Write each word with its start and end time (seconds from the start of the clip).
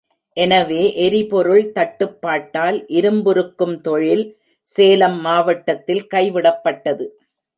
எனவே 0.37 0.83
எரிபொருள் 0.97 1.71
தட்டுப்பாட்டால் 1.71 2.77
இரும்புருக்கும் 2.91 3.75
தொழில் 3.81 4.25
சேலம் 4.69 5.19
மாவட்டத்தில் 5.19 6.03
கைவிடப் 6.07 6.63
பட்டது. 6.63 7.05